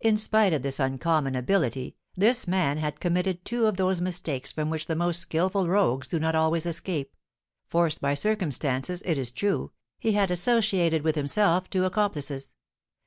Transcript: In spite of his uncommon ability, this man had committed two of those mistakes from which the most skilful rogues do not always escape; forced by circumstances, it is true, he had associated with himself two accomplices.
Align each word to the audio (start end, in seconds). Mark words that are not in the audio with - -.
In 0.00 0.16
spite 0.16 0.54
of 0.54 0.64
his 0.64 0.80
uncommon 0.80 1.36
ability, 1.36 1.94
this 2.14 2.48
man 2.48 2.78
had 2.78 2.98
committed 2.98 3.44
two 3.44 3.66
of 3.66 3.76
those 3.76 4.00
mistakes 4.00 4.50
from 4.50 4.70
which 4.70 4.86
the 4.86 4.96
most 4.96 5.20
skilful 5.20 5.68
rogues 5.68 6.08
do 6.08 6.18
not 6.18 6.34
always 6.34 6.64
escape; 6.64 7.14
forced 7.68 8.00
by 8.00 8.14
circumstances, 8.14 9.02
it 9.04 9.18
is 9.18 9.30
true, 9.30 9.72
he 9.98 10.12
had 10.12 10.30
associated 10.30 11.02
with 11.02 11.14
himself 11.14 11.68
two 11.68 11.84
accomplices. 11.84 12.54